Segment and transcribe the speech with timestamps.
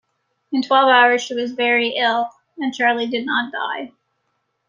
[0.51, 2.27] In twelve hours she was very ill.
[2.57, 3.91] And Charley did not die.